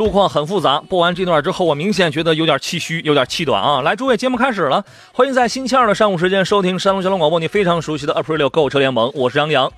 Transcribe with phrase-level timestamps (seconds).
[0.00, 3.82] 路况很复杂，播完这段之后，我明显觉得有点气虚，有点气短啊！
[3.82, 4.82] 来，诸位，节目开始了，
[5.12, 9.70] 欢迎在星期二的上午时间收听山东交通广播，你非常熟悉的 April 购物车联盟，我是杨洋，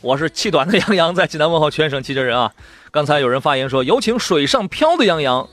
[0.00, 2.50] 我是气短的杨洋，在济南问候全省汽车人啊！
[2.90, 5.46] 刚才有人发言说，有请水上漂的杨洋，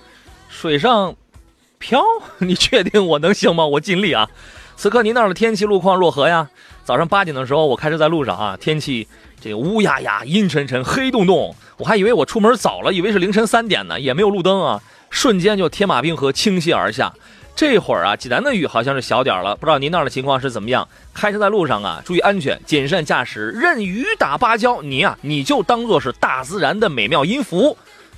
[0.48, 1.13] 水上
[1.77, 2.02] 漂，
[2.38, 3.66] 你确定我能行吗？
[3.66, 4.30] 我尽力啊！
[4.77, 6.50] 此刻您那儿的天气路况若何呀？
[6.85, 9.05] 早上八点的时候，我开车在路上啊，天气
[9.41, 17.13] 这个乌压压、阴沉沉、黑洞洞，我还以为我出门早了，以为是凌晨三点呢，也没有路灯啊，瞬间就天马冰河倾泻而下。
[17.55, 20.87] 这会儿啊，济南的雨好像是小点了，不知道您那儿的情况是怎么样？
[21.13, 27.77] 开车在路上啊，注意安全，谨慎驾驶，任雨打芭蕉，你呀、 你就当做是大自然的美妙音符。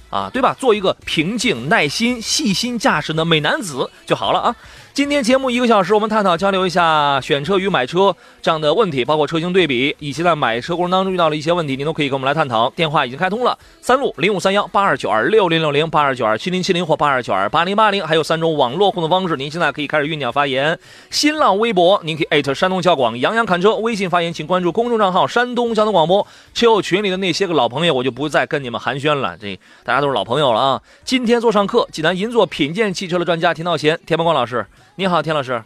[0.10, 0.56] 啊，对吧？
[0.58, 4.56] 做一个平静、耐心、细心驾驶的美男子就好了啊。
[4.98, 12.68] 今天节目一个小时，我们探讨交流一下选车与买车这样的问题，包括车型对比，以及在买车过程当中遇到了一些问题，您都可以跟我们来探讨。
[12.72, 20.80] 电话已经开通了，三路零五三幺八二九二六零六零八二九二七零七零或八二九二八零八零，还有三种网络互动方式，您现在可以开始酝酿发言。
[21.12, 26.26] 新浪微博，您可以艾特山东交广杨洋侃车；微信发言，请关注公众账号山东交通广播。
[26.56, 30.82] 车友群里的那些个老朋友，我就不再跟你们寒暄了，这大家都是老朋友了啊。
[31.04, 34.66] 今天做上课，济南银座品鉴汽车的专家田道贤、田伯光老师，
[35.00, 35.62] 你好，田老师。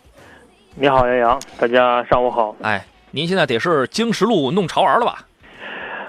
[0.76, 2.54] 你好，杨洋，大家上午好。
[2.64, 5.26] 哎，您现在得是经十路弄潮儿了吧？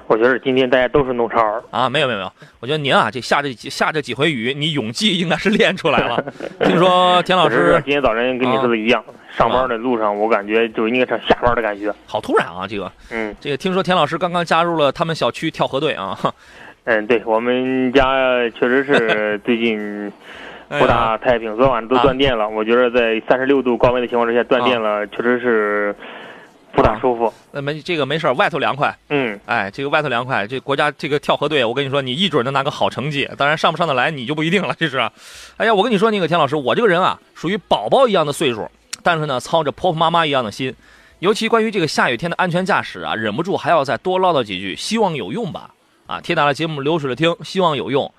[0.09, 6.21] 我觉得今天大家都是弄潮儿，啊，没有没有没有，我觉得您啊，这下这几下这几回雨，你勇气应该是练出来了。
[6.67, 11.95] 听说田老师今天早晨跟你说的一样，上班的路上我感觉就应该是下班的感觉。
[12.09, 16.19] 好突然啊，这个嗯这个，听说田老师刚刚加入了他们小区跳河队啊。
[16.87, 18.05] 嗯，对我们家
[18.59, 20.13] 确实是最近
[20.79, 22.49] 不大太平，昨晚都断电了。
[22.49, 25.95] 我觉得在三十六度高温的情况之下断电了，确实是
[26.73, 27.33] 不大舒服。
[27.51, 33.29] 那没这个没事外头凉快，嗯，哎，这个外头凉快，这国家这个跳河队，我跟你说，你一准能拿个好成绩。
[33.37, 34.99] 当然上不上得来你就不一定了，这是。
[35.59, 38.71] 哎呀，我跟你说那个田老师，我这个人啊，属于宝宝一样的岁数，
[39.03, 40.75] 但是呢，操着婆婆妈妈一样的心。
[41.19, 45.71] 尤其关于这个下雨天的安全驾驶啊，忍不住还要再多唠叨几句，希望有用吧。
[46.07, 48.13] 啊，铁打的节目流水的听，希望有用。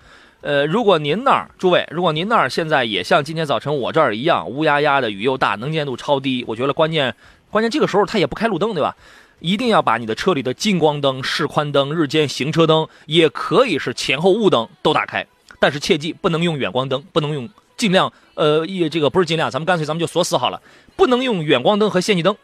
[0.43, 7.15] 呃，如果您那儿诸位，如果您那儿现在也像今天早晨我这儿一样乌压压的，雨又大，能见度超低，我觉得关键
[7.49, 8.93] 关键这个时候它也不开路灯，对吧？
[9.39, 15.25] 一定要把你的车里的近光灯、示宽灯、日间行车灯，也可以是前后雾灯都打开，
[15.59, 20.61] 但是切记不能用远光灯，不能用，尽量呃，也这个不是尽量，咱们干脆咱们就锁死好了，
[20.97, 22.35] 不能用远光灯和氙气灯。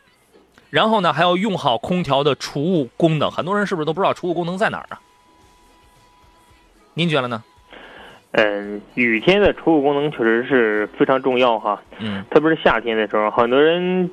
[0.69, 3.29] 然后呢，还要用好空调的除雾功能。
[3.29, 5.01] 很多人是不是都不知道除雾功能在哪儿啊？
[6.93, 7.43] 您觉得呢？
[8.31, 14.09] 嗯，雨天的除雾功能确实是非常重要哈，嗯，特别是夏天的时候，很多人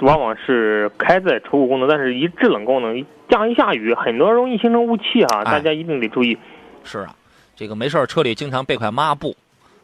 [0.00, 5.44] 往往是开在除雾功能，但是一制冷功能，一降一下雨，很多容易形成雾气哈，哎。
[5.44, 6.36] 大家一定得注意。
[6.84, 7.14] 是啊，
[7.56, 9.34] 这个没事儿车里经常备块抹布，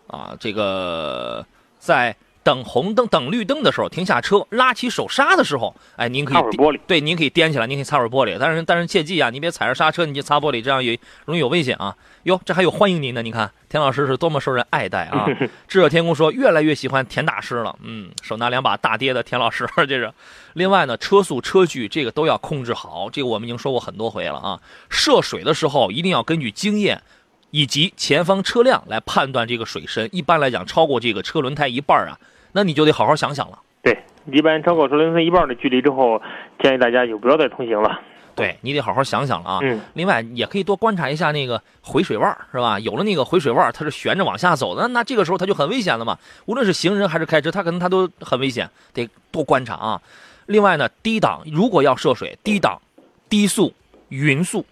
[0.07, 1.45] 啊，这个
[1.79, 11.95] 在等红灯、等绿灯的时候停下车，拉起手刹的时候，哎，您可以擦会玻璃，对，您可以掂起来，您可以擦会玻璃，但是但是切记啊，您别踩着刹车你就擦玻璃，这样也容易有危险啊。
[12.25, 15.27] 哟，这还有欢迎您的，你看田老师是多么受人爱戴啊！
[15.69, 20.13] 智者天空说越来越喜欢田大师了，嗯，手拿两把大爹的田老师，这是。
[20.55, 24.61] 另外呢，车速、车距这个都要控制好，这个我们已经说过很多回了啊。
[24.91, 27.01] 涉水的时候一定要根据经验
[27.51, 32.19] 以及前方车辆来判断这个水深，一般来讲超过这个车轮胎一半儿啊，
[32.53, 33.59] 那你就得好好想想了。
[33.83, 33.97] 对，
[34.31, 36.21] 一般超过车轮胎一半的距离之后，
[36.63, 38.01] 建议大家就不要再通行了。
[38.37, 39.59] 对你得好好想想了啊。
[39.63, 42.79] 嗯，另外，也可以多观察一下那个回水腕儿，是吧？
[42.79, 46.17] 有了那个回水腕儿，它是悬着往下走的，那这个时候它就很危险了嘛。
[46.47, 50.01] 无论是行人还是开车，它可能它都很危险，得多观察啊。
[50.47, 52.81] 另外呢，低档如果要涉水，低档、
[53.29, 53.75] 低速、
[54.09, 54.65] 匀速，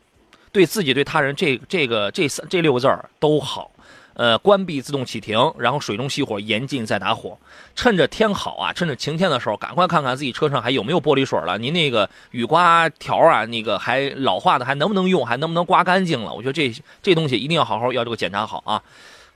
[0.52, 3.70] 对自己对他人这这个这三这六个字儿都好。
[4.14, 7.38] 呃，关闭自动启停，然后水中熄火，严禁再打火。
[7.76, 11.56] 趁着天好啊，趁着晴天的时候，赶快看看自己车上还有没有玻璃水了。
[11.56, 16.34] 您那个雨刮条啊，那个还老化的，还能不能用，还能不能刮干净了？
[16.34, 16.68] 我觉得这
[17.00, 18.82] 这东西一定要好好要这个检查好啊。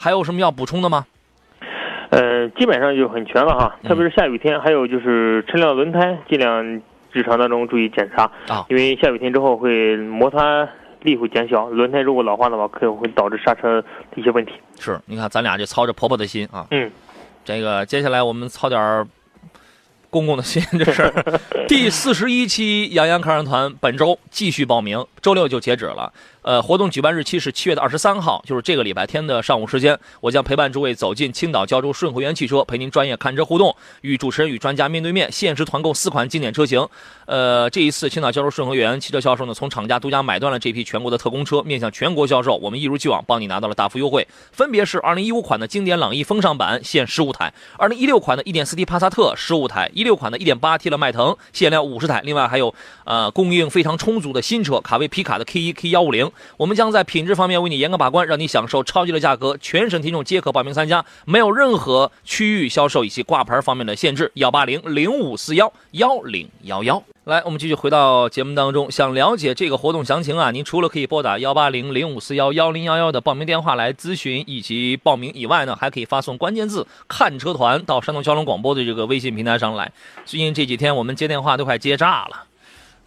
[0.00, 1.06] 还有什么要补充的吗？
[2.10, 6.82] 呃，基本上就很全了哈，嗯特别是下雨天，还有就是车辆轮胎，尽量
[7.12, 10.68] 日常当中注意检查啊因为下雨天之后会摩擦
[11.02, 14.52] 力会减小，轮胎如果老化的话，可能会导致刹车的一些问题。
[14.78, 16.66] 是，你看咱俩就操着婆婆的心啊。
[16.70, 16.90] 嗯，
[17.44, 19.06] 这个接下来我们操点儿
[20.10, 21.12] 公公的心，这是
[21.66, 26.12] 第四十一期杨洋看人团，本周继续报名，周六就截止了。
[26.42, 29.96] 呃，活动举办日期是七月的二十三号，就是这个礼拜天的上午时间。
[30.20, 36.84] 我将陪伴诸位走进青岛胶州顺汇源汽车，陪您专业看车互动，与主持人与专家面对面，限时团购四款经典车型。
[37.26, 42.56] 呃，这一次青岛胶州顺汇源汽车销售呢，从厂家独家买断了这批全国的特供车，面向全国销售。
[42.56, 52.74] 我们一如既往帮你拿到了大幅优惠，分别是2015款的经典朗逸风尚版限15台，2016款的 1.4T 帕萨特15台，16款的 1.8T 的迈腾限量50台，另外还有
[53.04, 56.31] 呃供应非常充足的新车卡威皮卡的 K1、K150。
[56.56, 59.56] 我们将在品质方面为你严格把关，让你享受超级的价格。
[59.60, 64.30] 全省听众皆可报名参加，没有任何区域销售以及挂牌方面的限制。
[64.34, 67.02] 幺八零零五四幺幺零幺幺。
[67.24, 68.90] 来，我们继续回到节目当中。
[68.90, 79.92] 想了解这个活动详情啊，您除了可以拨打幺八零零五四幺幺零幺幺的报名电话来咨询以及报名以外呢，还可以发送关键字“看车团”到山东交通广播的这个微信平台上来。
[80.24, 82.44] 最近这几天我们接电话都快接炸了。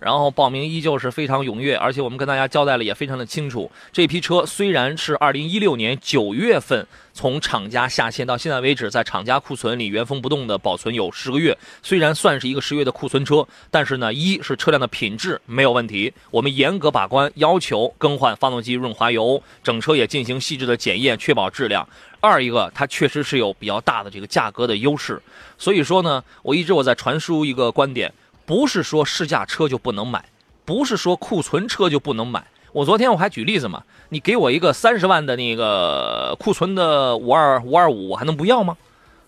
[0.06, 3.72] 然后报名依旧是非常踊跃，而且我们跟大家交代了也非常的清楚。
[3.92, 21.90] 这批车虽然是二零一六年九月份从厂家下线到现在为止，在厂家库存里原封不动的保存有十个月，虽然算是一个十月的库存车，但是呢，一是车辆的品质没有问题，我们严格把关，要求更换发动机润滑油，整车也进行细致的检验，确保质量。
[22.19, 25.19] 二一个，它确实是有比较大的这个价格的优势，
[25.58, 28.13] 所以说呢，我一直我在传输一个观点。
[28.45, 30.24] 不是说试驾车就不能买，
[30.65, 32.44] 不是说库存车就不能买。
[32.71, 38.75] 我昨天我还举例子嘛，你给我一个三十万的那个库存的五二五二五，我还能不要吗？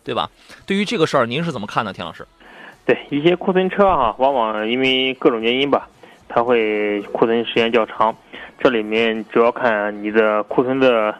[0.03, 0.29] 对吧？
[0.65, 2.27] 对于这个事儿，您是怎么看的，田老师？
[2.85, 5.89] 对一些库存车哈，往往因为各种原因吧，
[6.29, 8.15] 它会库存时间较长。
[8.59, 11.13] 这里面主要看你的库存的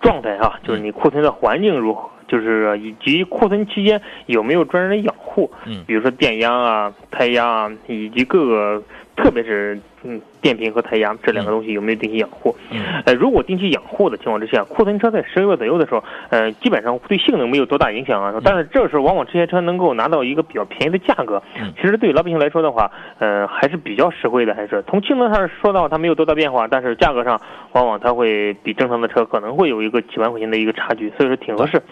[0.00, 8.82] 状态哈，就是你库存的环境如何，就是以及库存期间有没有专人的养护，嗯比如说电压啊、胎压啊，以及各个，
[9.16, 12.54] 特别是嗯电瓶和胎压这两个东西有没有定期养护。
[12.70, 18.32] 嗯呃，如果定期养护的情况之下，库存车在十个月左右的时候，呃，基本上对性能没有多大影响啊。
[18.44, 24.54] 但是这时候往往这些车能够拿到一个比较便宜的价格，嗯其实对老百姓来说的话，呃，还是比较实惠的。
[24.54, 27.40] 还是从性能上说的话，它没有多大变化，但是价格上
[27.72, 31.82] 往往它会比正常的车可能会有一个几万块钱的一个差距，所以说挺合适。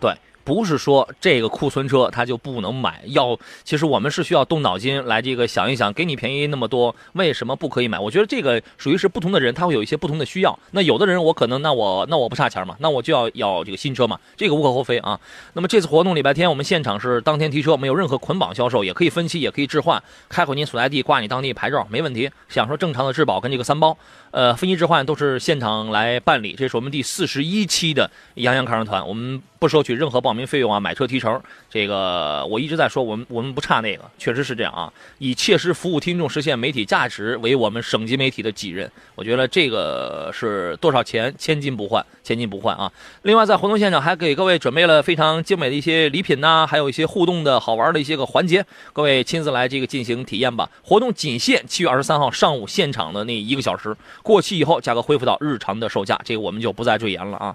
[0.00, 0.14] 对，
[0.44, 7.98] 不是说这个库存车它就不能买，要其实我们是需要动脑筋来这个想一想，给你便宜那么多，为什么不可以买？
[7.98, 10.58] 我觉得这个属于是不同的人，他会有一些不同的需要。
[10.70, 15.20] 那有的人我可能那我那我不差钱嘛，那我就要要这个新车嘛，这个无可厚非啊。
[15.52, 23.96] 那么这次活动礼拜天我们现场是当天提车，没有任何捆绑销售，也可以分期，也可以置换，开回您所在地挂你当地牌照没问题，享受正常的质保跟这个三包。
[24.30, 31.40] 呃，分期置换都是现场来办理，这是我们第四十一期的杨洋看车团，我们不收取任何报名费用啊，买车提成。
[31.70, 34.90] 这个我一直在说，我们我们不差那个，确实是这样啊。
[35.18, 42.90] 以切实服务听众、实现媒体价值为我们省级媒体的己任，我觉得这个是多少钱千金不换，千金不换啊。
[43.22, 48.64] 另外，在活动现场还给各位准备了非常精美的一些礼品呐、还有一些互动的好玩的一些个环节，
[48.94, 50.70] 各位亲自来这个进行体验吧。
[50.82, 57.54] 活动仅限七月二十三号上午现场的那一个小时，过期以后价格恢复到日常的售价，这个我们就不再赘言了啊。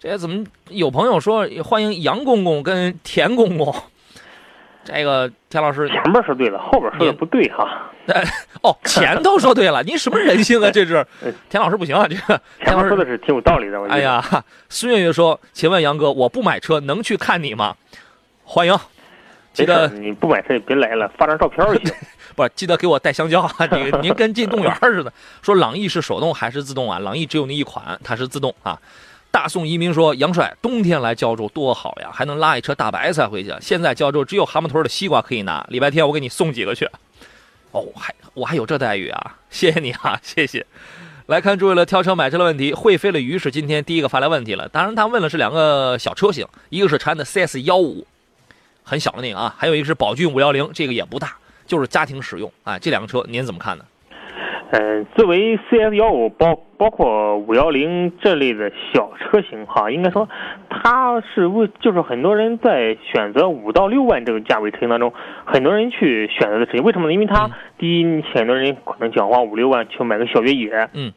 [0.00, 3.74] 这怎么有朋友说欢迎杨公公跟田公公？
[4.84, 7.90] 这个田老师前面说对了，后边说的不对哈。
[8.62, 10.70] 哦，前头说对了， 您什么人性啊？
[10.70, 11.04] 这是
[11.50, 14.00] 田老师不行啊，这个前面说的是挺有道理的，我觉得。
[14.00, 14.24] 哎呀，
[14.68, 17.74] 孙月月说：“请问杨哥，我不买车能去看你吗？”
[18.44, 18.74] 欢迎，
[19.52, 21.92] 记得你不买车也别来了，发张照片就行。
[22.36, 23.66] 不是记得给我带香蕉啊！
[23.66, 25.12] 这个您跟进动物园似的。
[25.42, 27.00] 说朗逸是手动还是自动啊？
[27.00, 28.78] 朗逸只有那一款，它是自动啊。
[29.30, 33.54] 大宋移民说：“杨帅，冬天来胶州多好呀，还能拉一车大白菜回去。
[33.60, 36.88] 现在胶州只有蛤蟆屯的西瓜可以拿，礼拜天我给你送几个去。”
[37.70, 39.36] 哦，还我还有这待遇啊！
[39.50, 40.64] 谢谢你啊，谢谢。
[41.26, 44.66] 来看诸位了挑车买车的问题，会飞的鱼是今天第一个发来问题了。
[44.70, 48.06] 当然，他问的是两个小车型，一个是长安的 CS 幺五，
[48.82, 52.78] 很小的那个啊，还有一个是宝骏五幺零，这个也不大，就是家庭使用啊。
[52.78, 53.84] 这两个车您怎么看呢？
[54.70, 60.28] 嗯，作为 CS 幺五包包括五幺零这类的小车型哈，应该说
[60.68, 65.12] 它是为就是很多人在选择五到六万这个价位车型当中，
[65.44, 66.84] 很多人去选择的车型。
[66.84, 67.12] 为什么呢？
[67.12, 71.12] 因为它、嗯第一，很多人可能想花五六万去买个小越野，嗯，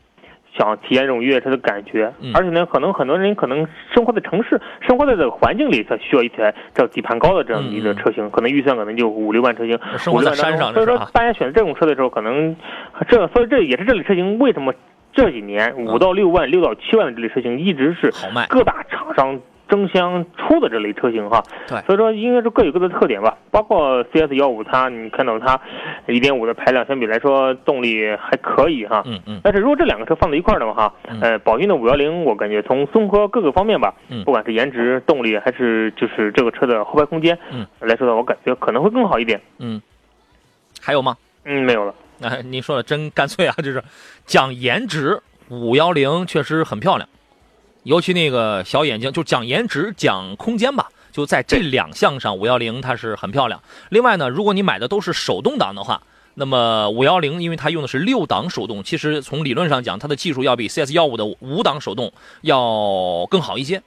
[0.57, 2.31] 想体验这种越野车的感觉，嗯。
[2.33, 12.55] 而且呢，可能很多人可能生活在城市，生活在这个环境里，他需要一台这底盘高的这样一个车型，可能预算可能就五六万车型，生活在山上所以说大家选择这种车的时候，可能
[13.07, 14.73] 这所以这也是这类车型为什么
[15.13, 18.11] 这几年五到六万、六到七万的这类车型一直是。
[18.49, 19.39] 各大厂商
[19.71, 21.41] 争相出的这类车型哈。
[21.67, 23.35] 对所以说应该是各有各的特点吧。
[23.49, 25.59] 包括 CS 幺五，它你看到它
[26.07, 29.01] 一点五的排量，相比来说动力还可以哈。
[29.05, 39.41] 嗯嗯但是如果这两个车放在一块儿的话，哈嗯，呃，宝骏的五幺零，我感觉从综合各个方面吧，嗯不管是颜值、动力，还是就是这个车的后排空间，嗯，来说的话，我感觉可能会更好一点。
[39.59, 39.81] 嗯，
[40.81, 41.15] 还有吗？
[41.45, 41.95] 嗯，没有了。
[42.21, 43.81] 哎， 您说的真干脆啊，就是
[44.25, 47.09] 讲颜值，五幺零确实很漂亮，
[47.83, 53.61] 尤其那个小眼睛，就讲颜值、讲空间吧，就在这两项上，五幺零它是很漂亮。
[53.89, 56.03] 另外呢，如果你买的都是手动挡的话，
[56.35, 63.81] 那么五幺零因为它用的是六档手动，其实从理论上讲，它的技术要比 CS 幺五的五档手动要更好一些。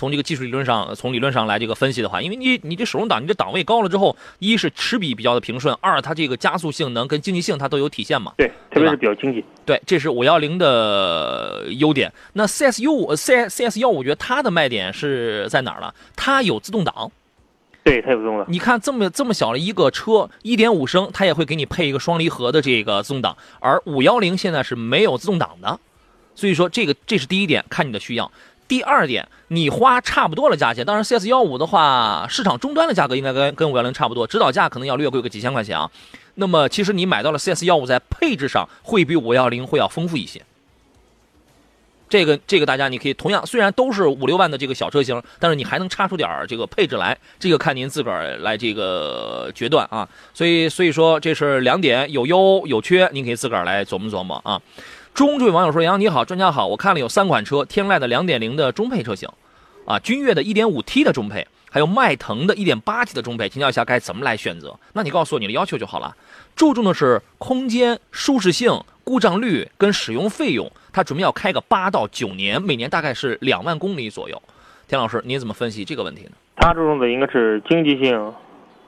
[0.00, 8.32] 从这个技术理论上，从理论上来这个分析的话，因为你你这手动挡，你这档位高了之后，一是齿比比较的平顺，二它这个加速性能跟经济性它都有体现嘛。
[8.38, 9.44] 对，特别是比较经济。
[9.66, 12.10] 对，这是五幺零的优点。
[12.32, 15.92] 那 CS U 五 C CS 幺五，我觉得它的卖点是在哪儿呢？
[16.16, 17.12] 它有自动挡。
[17.84, 18.46] 对，它有自动挡。
[18.48, 25.78] 你看这么这么小的一个车，一点五升，它也会给你配一个双离合的这个自动挡，而五幺零现在是没有自动挡的，
[26.34, 28.32] 所以说这个这是第一点，看你的需要。
[28.70, 35.90] 第二点，你花差不多的价钱，当然 CS 幺五的话，市场终端的价格应该跟跟五幺零差不多，指导价可能要略贵个几千块钱啊。
[36.36, 40.40] 那么其实你买到了 CS 幺五，在配置上会比五幺零会要丰富一些。
[42.08, 50.08] 这个这个大家你可以同样，虽然都是五六万的这个小车型，但是你还能差出点这个配置来，这个看您自个儿来这个决断啊。
[50.32, 54.62] 所以所以说这是两点，有优有缺，您可以自个儿来琢磨琢磨啊。
[55.20, 59.28] 中这位网友说：“杨洋你好，专家好，我看了有三款车，天籁的2.0的中配车型，
[59.84, 64.74] 啊，君越的 1.5T 的中配，还有迈腾的 1.8T 的中配，请教一下该怎么来选择？
[64.94, 66.16] 那你告诉我你的要求就好了。
[66.56, 70.72] 注重的是空间、舒适性、故障率跟使用费用。
[70.90, 74.42] 他准备要开个八到九年，每年大概是两万公里左右。
[74.88, 76.30] 田老师，您怎么分析这个问题呢？
[76.56, 78.32] 它注重的应该是经济性，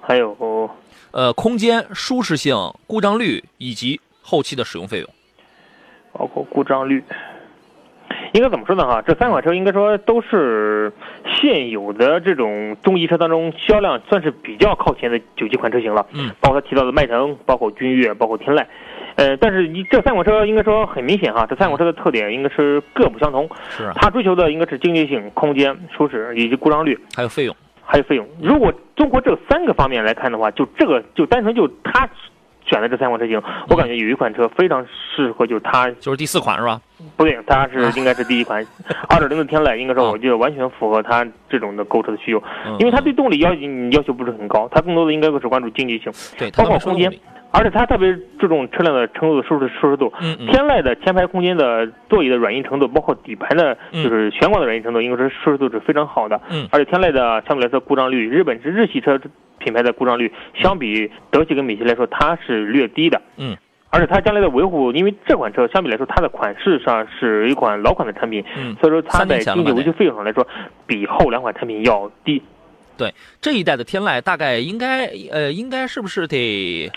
[0.00, 0.70] 还有
[1.10, 5.10] 呃，空间、舒适性、故障率以及后期的使用费用。
[6.12, 7.02] 包括故障率。
[8.34, 8.86] 应该怎么说呢？
[8.86, 10.90] 哈，这三款车应该说都是
[11.26, 16.06] 现有的这种中级车当中销量算是比较靠前的九几款车型了。
[16.12, 18.64] 嗯，包括他提到的迈腾，包括君越，包括天籁。
[19.16, 23.48] 呃，但是你这三款车应该说很明显哈，这三款车的特点应该是各不相同。
[23.68, 27.54] 是啊，它追求的应该是经济性、空间、舒适以及故障率，还有费用。
[27.84, 28.26] 还有费用。
[28.40, 32.08] 如果综合这三个方面来看的话，就这个就单纯就它
[32.72, 34.82] 选的这三款车型，我感觉有一款车非常
[35.14, 36.80] 适合，就是它就是第四款是吧？
[37.16, 38.66] 不对，它是应该是第一款，
[39.10, 43.52] 二点零的天籁，应该说啊我觉得完全符合它这种的购车的需求，嗯，因为它对动力要
[43.90, 47.12] 要求不是很高，它更多的应该是关注经济性，对，包括空间
[47.52, 50.12] 而且它特别注重车辆的乘坐的舒适舒适度。
[50.20, 56.40] 嗯嗯，天籁的前排空间的座椅的软硬程度，包括底盘的，嗯就是悬挂的软硬程度，应该是舒适度是非常好的。
[56.50, 59.20] 嗯而且天籁的相对来说故障率，日本是日系车
[59.58, 63.20] 品牌的故障率，相比德系跟美系来说，它是略低的。
[63.36, 63.56] 嗯。
[63.94, 70.46] 而且它将来的维护，因为这款车相比来说，它的款式上是一款老款的产品，嗯，所以说它在经济维修费用上来说，
[70.86, 72.42] 比后两款产品要低。
[72.96, 76.90] 对这一代的天籁大概应该呃应该是不是得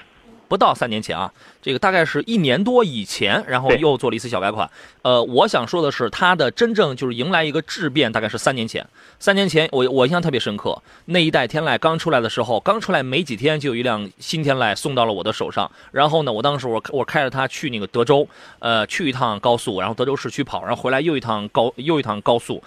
[0.48, 1.32] 不到三年前啊？
[1.62, 4.70] 这个大概是一年多以前，然后又做了一次小改款。
[5.02, 8.86] 呃，我想说的是，它的真正就是迎来一个质变，大概是三年前。
[9.20, 15.70] 三年前我我印象特别深刻，那一代天籁刚出来的时候，刚出来没几天就有一辆新天籁送到了我的手上。
[15.92, 18.28] 然后呢，我当时我我开着它去那个德州，
[18.60, 22.62] 呃，去一趟高速，然后德州市区跑，然后回来又一趟高又一趟高速。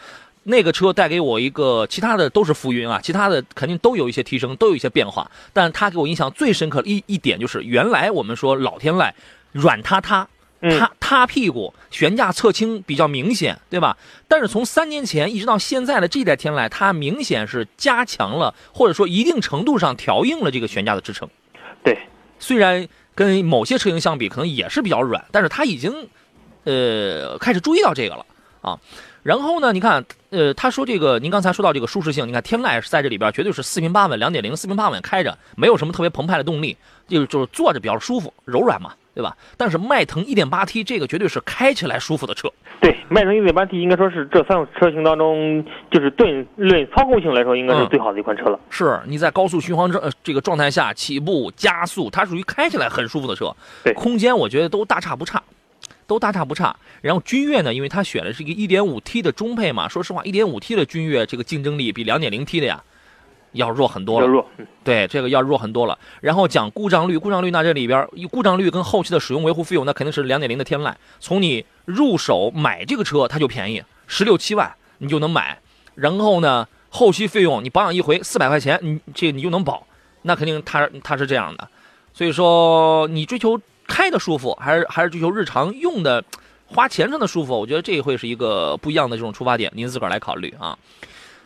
[0.49, 5.31] 那个车带给我一个，其他的都是浮云啊，其他的肯定都有一些提升，都有一些变化。
[5.52, 9.12] 但它给我印象最深刻的一一点就是，原来我们说老天籁
[9.52, 10.26] 软塌塌，
[10.61, 13.97] 嗯，塌塌屁股，悬架侧倾比较明显，对吧？
[14.26, 21.28] 但是从三年前一直到现在的这代天籁，它明显是加强了，或者说一定程度上调硬了这个悬架的支撑。
[21.85, 21.99] 对，
[22.38, 26.09] 虽然跟某些车型相比，可能也是比较软，但是它已经
[26.64, 28.25] 呃开始注意到这个了
[28.62, 28.78] 啊。
[29.28, 36.75] 然后呢，你看，呃，他说这个，您刚才说到这个舒适性，你看天籁是在这里边绝对是四平八稳，两点零四平八稳开着，没有什么特别澎湃的动力，
[37.06, 39.37] 就就是坐着比较舒服，柔软嘛，对吧？
[39.58, 48.58] 但是迈腾 1.8T 这个绝对是开起来舒服的车，对，迈腾 1.8T 应该说是这三种车型当中，就是对论操控性来说，应该是最好的一款车了。
[48.70, 53.54] 是你在高速巡航这呃这个状态下起步加速，它属于开起来很舒服的车，
[53.85, 55.42] 对空间我觉得都大差不差。
[56.08, 56.74] 都大差不差。
[57.00, 62.82] 然后君越呢，因为它选的是一个 1.5T 的中配嘛，说实话，1.5T 的君越这个竞争力比 2.0T 的呀
[63.52, 64.26] 要弱很多了。
[64.26, 65.98] 要弱，嗯对，这个要弱很多了。
[66.20, 70.92] 然后讲故障率，故障率那这里边故障率跟后期的使用维护费用，那肯定是2.0的天籁。
[71.20, 75.58] 从你入手买这个车，它就便宜，十六七万你就能买。
[75.94, 79.86] 然后呢，后期费用你保养一回四百块钱，你这你就能保，
[80.22, 81.68] 那肯定它它是这样的。
[82.14, 86.23] 所以说，你追求开的舒服，还是还是追求日常用的
[86.66, 87.59] 花钱上的舒服？
[87.59, 90.78] 我觉得这会是一个不一样的这种出发点，您自个儿来考虑啊。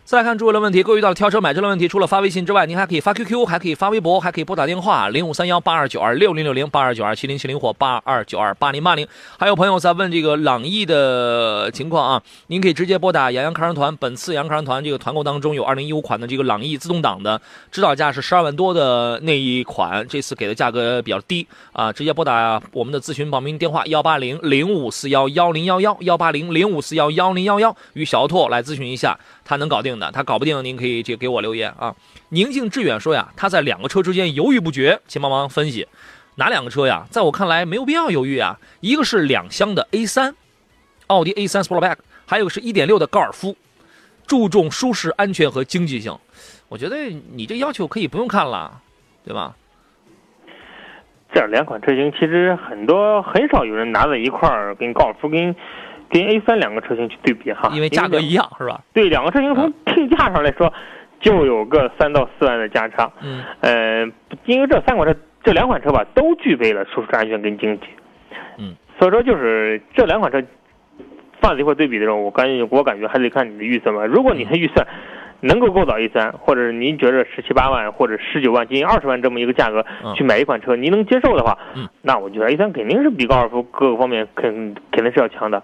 [0.04, 9.06] 再来看诸位的问题，各位遇到了挑车买车的问题，除了发微信之外，您还可以发 QQ，还可以发微博，还可以拨打电话零五三幺八二九二六零六零八二九二七零七零或八二九二八零八零。
[9.38, 13.96] 还有朋友在问这个朗逸的情况啊，您可以直接拨打洋洋看车团。
[13.96, 17.40] 本次洋洋看车团这个团购当中有二零一五款的这个朗逸自动挡的，
[17.70, 31.94] 指导价是十二万多的那一款，这次给的价格比较低啊，直接拨打我们的咨询报名电话幺八零零五四幺幺零幺幺幺八零零五四幺幺零幺幺，与小拓来咨询一下，他能搞定的，他搞不定您可以这给我留言啊。
[32.30, 35.86] 宁静致远说呀，他在两个车之间犹豫不决，请帮忙分析
[36.36, 37.06] 哪两个车呀？
[37.10, 40.34] 在我看来没有必要犹豫啊，一个是两厢的 A 3
[41.08, 41.96] 奥迪 A 3 Sportback，
[42.26, 43.56] 还有个是1.6的高尔夫，
[44.26, 46.16] 注重舒适、安全和经济性。
[46.68, 46.96] 我觉得
[47.34, 48.80] 你这要求可以不用看了，
[49.24, 49.54] 对吧？
[51.34, 55.56] 这两款车型其实很多很少有人拿在一块儿跟高尔夫跟
[56.12, 58.82] 跟 A 三两个车型去对比哈，因为价格一样，是吧？
[58.92, 60.70] 对，两个车型从定价上来说，
[61.20, 63.10] 就有个三到四万的价差。
[63.22, 64.04] 嗯呃，
[64.44, 67.86] 因为这三款车，这两款车吧，都具备了舒适、安全跟经济。
[68.58, 70.42] 嗯，所以说就是这两款车
[71.40, 74.04] 放在一块对比的时候，我感觉我感觉还得看你的预算吧。
[74.04, 74.86] 如果你的预算
[75.40, 85.62] 能够够到 A 三或者您觉得十七八万或者十九万、接近二十万这么一个价格嗯去买一款车，您能接受的话，嗯，那我觉得 A 三肯定是比高尔夫各个方面肯肯定是要强的。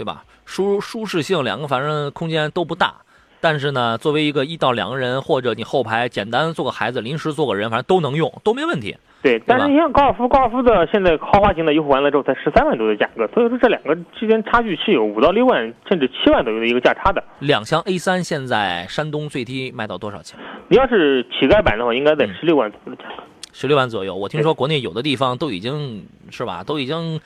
[0.00, 0.24] 对吧？
[0.46, 2.94] 舒舒适性两个反正空间都不大，
[3.38, 8.96] 但是呢，作为一个一到两个人或者你后排简单坐个孩子，临时坐个人，反正都能用，都没问题。
[9.22, 17.22] 对，但是你像高尔夫，高尔夫的现在豪华型的优惠完了之后才十三万多的价格，所以说这两个之间差距是有五到六万甚至七万左右的一个价差的。
[17.40, 20.40] 两厢 A 三现在山东最低卖到多少钱？
[20.68, 23.22] 你要是乞丐版的话，应该在嗯十六万左右的价格。
[23.52, 24.14] 十六万左右。
[24.14, 27.20] 我听说国内有的地方都已经是吧，都已经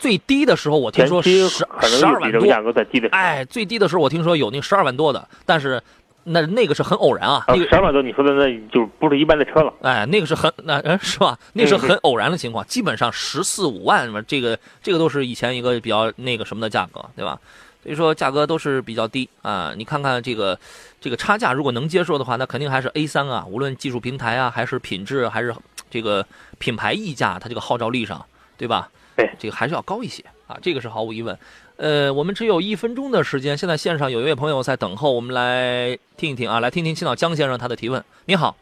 [0.00, 1.64] 最低的时候，我听说十十
[2.04, 2.64] 二万这个价多。
[2.64, 3.08] 格在低的。
[3.10, 5.80] 哎，最低的时候我听说有那十二万多的，但是
[6.24, 9.72] 那那个是很偶然啊，那个十二万多，你说的那就不是一般的车了。
[9.82, 11.38] 哎，那个是很那 呃是吧？
[11.52, 17.38] 那是很偶然的情况，基本上十四五万嘛，这个这个都是以前一个比较那个什么的价格，对吧？
[17.82, 19.72] 所以说价格都是比较低啊。
[19.76, 20.58] 你看看这个
[21.00, 25.54] 这个差价，如果能接受的话，那肯定还是 A 三啊，无论技术平台啊，还是品质，还是
[25.90, 26.24] 这个
[26.58, 28.24] 品牌溢价，它这个号召力上，
[28.58, 28.88] 对吧？
[29.20, 31.36] 对，这个还是要高一些啊，这个是毫无疑问。
[31.76, 38.02] 呃，我们只有一分钟的时间，现在线上有一位朋友在等候，我们来听一听啊，来听听青岛江先生他的提问。
[38.26, 38.56] 你好。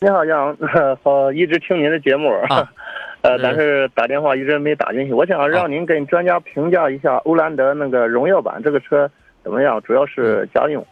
[0.00, 0.56] 你好，杨，
[1.02, 2.68] 好，一直听您的节目，啊
[3.22, 5.12] 呃，嗯但是打电话一直没打进去。
[5.12, 9.08] 我想让您跟专家评价一下欧蓝德那个荣耀版这个车
[9.44, 10.84] 怎么样，主要是家用。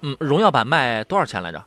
[0.00, 1.62] 嗯，荣耀版卖多少钱来着？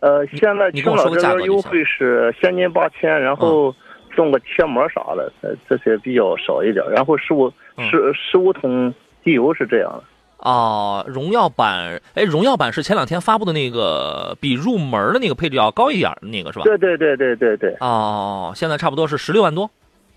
[0.00, 3.74] 呃，现在青岛这边优惠是现金八千，然后
[4.18, 6.84] 送个贴膜啥的，呃，这些比较少一点。
[6.90, 10.02] 然后十五嗯十十五桶机油是这样的。
[10.38, 16.64] 哦，荣耀版，哎，荣耀版是前两天发布的那个比入门的那个配置要高一点的那个是吧？
[16.64, 19.70] 对对对对对对，哦，现在差不多是十六万多。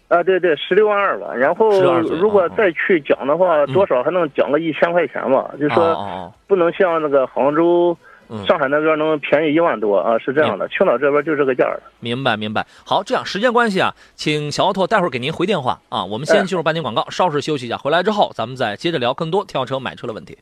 [0.07, 1.31] 啊对对，十六万二吧。
[1.33, 5.51] 然后12左右如果哦再去讲的话，嗯多少还能讲个一千块钱吧？
[5.59, 5.83] 就哦说。
[5.85, 8.10] 哦不能像那个杭州嗯、
[8.47, 10.67] 上海那边能便宜一万多啊，是这样的。
[10.69, 11.81] 青岛这边就这个价儿。
[11.99, 12.65] 明白明白。
[12.85, 16.05] 好，这样时间关系啊，请小奥拓待会儿给您回电话啊。
[16.05, 20.37] 我们先哎进入半天广告，稍事休息一下，回来之后咱们再接着聊更多跳车买车的问题。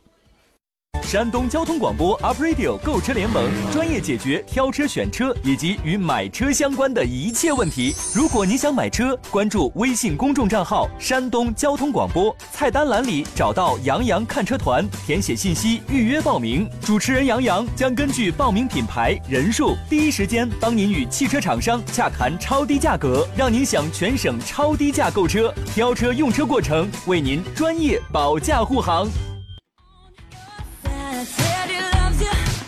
[1.09, 7.95] 山东交通广播 Up Radio 购车联盟专业解决挑车、选车以及与买车相关的一切问题。
[8.13, 16.69] 如果你想买车，关注微信公众账号“山东交通广播”，菜单栏里找到“杨洋看车团”，填写信息预约报名。
[16.85, 25.51] 主持人杨洋将根据报名品牌、人数，第一时间帮您与汽车厂商洽谈超低价格，让您享全省超低价购车。
[25.73, 29.07] 挑车用车过程为您专业保驾护航。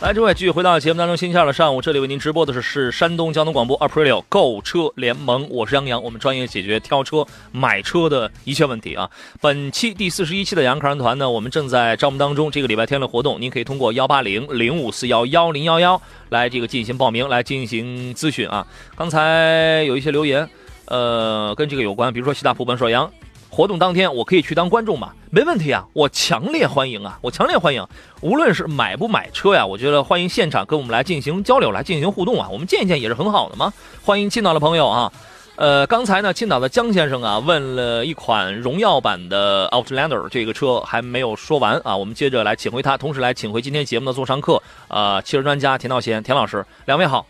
[0.02, 9.08] 来，诸位继续回到节目当中，星期二的上午，这里为您直播的是是山东交通广播 Aprilio 购车联盟，我是杨洋，我们专业解决挑车、买车的一切问题啊。
[9.40, 18.66] 本期第四十一期的杨客人团呢，我们正在招募当中，这个礼拜天的活动，您可以通过幺八零零五四幺幺零幺幺来这个进行报名，来进行咨询啊。
[18.96, 20.50] 刚才有一些留言。
[20.88, 23.10] 呃，跟这个有关，比如说西大普本硕阳
[23.52, 25.12] 活动当天，我可以去当观众吗？
[25.30, 27.86] 没问题啊，我强烈欢迎啊，我强烈欢迎。
[28.22, 33.74] 无论是买不买车呀，我觉得欢迎现场跟我们来进行交流，来进行互动啊，我们见一见也是很好的嘛。
[34.06, 35.12] 欢迎青岛的朋友啊。
[35.58, 47.28] 呃，刚才呢，青岛的江先生啊问了一款荣耀版的 Outlander 这个车还没有说完啊，我们接着来请回他，同时来请回今天节目的座上客啊、汽车专家田道贤田老师，两位好。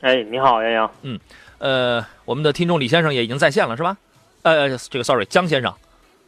[0.00, 0.90] 哎，你好，杨洋。
[1.02, 1.18] 嗯
[1.58, 3.96] 呃，我们的听众李先生也已经在线了是吧？
[4.50, 5.72] 呃，这个 sorry，江先生，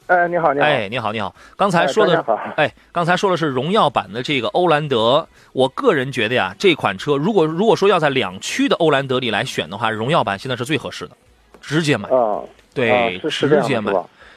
[0.07, 2.25] 哎，你好，你好，哎，你好，你好，刚才说的
[2.57, 11.13] 哎刚才说的是荣耀版的这个欧蓝德，我个人觉得呀，这款车如果如果说要在两驱的欧蓝德里来选的话，荣耀版现在是最合适的，
[11.61, 12.41] 直接买，啊，
[12.75, 13.93] 对，啊是直接买。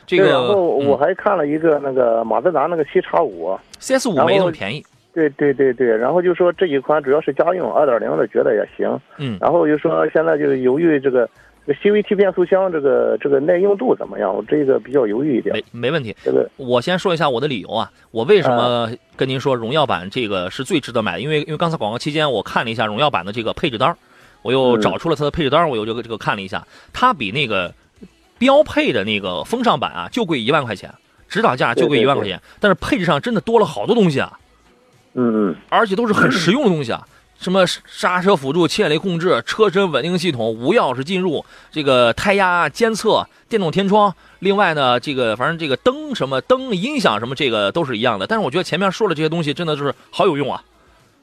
[0.06, 1.00] 这个然后我嗯。
[1.00, 11.28] 还看了一个那个马自达那个 C 叉五，CS 五没那么便宜，对对对对，然后就说这一款主要是家用，二点零的觉得也行，嗯，然后就说现在就是由于这个
[11.65, 15.56] CVT 变速箱这个这个耐用度怎么样，我这个比较犹豫一点。
[15.56, 16.13] 没没问题。
[16.21, 21.21] 这个我先说一下我的理由啊，我为什么跟您说荣耀版这个是最值得买的？
[21.21, 23.95] 因为因为刚才广告期间我看了一下荣耀版的这个配置单，
[24.41, 27.73] 我又嗯找出了它的配置单，我又这个这个看了一下，它比那个
[28.38, 30.93] 标配的那个风尚版啊就贵一万块钱，
[31.30, 34.38] 指导价就贵一万块钱，但是配置上真的多了好多东西啊，
[35.13, 37.08] 嗯嗯而且都是很实用的东西啊。
[37.44, 48.26] 什么刹车辅助、牵引力控制、车身稳定系统、无钥匙进入、这个胎压监测、电动天窗，另外呢，这个反正这个灯什么灯、音响什么，这个都是一样的。
[48.26, 50.64] 但是我觉得前面说的这些东西真的就是好有用啊，